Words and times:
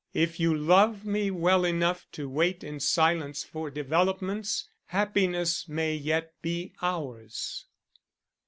If 0.15 0.39
you 0.39 0.55
love 0.57 1.05
me 1.05 1.29
well 1.29 1.63
enough 1.63 2.07
to 2.13 2.27
wait 2.27 2.63
in 2.63 2.79
silence 2.79 3.43
for 3.43 3.69
developments, 3.69 4.67
happiness 4.87 5.69
may 5.69 5.93
yet 5.93 6.33
be 6.41 6.73
ours." 6.81 7.67